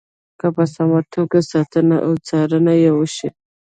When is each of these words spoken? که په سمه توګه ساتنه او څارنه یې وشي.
که 0.39 0.47
په 0.55 0.63
سمه 0.73 0.99
توګه 1.13 1.39
ساتنه 1.51 1.97
او 2.05 2.11
څارنه 2.27 2.73
یې 2.83 2.91
وشي. 2.97 3.29